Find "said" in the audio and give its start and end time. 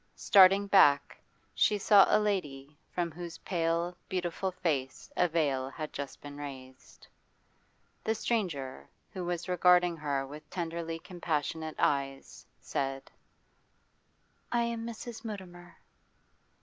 12.59-13.11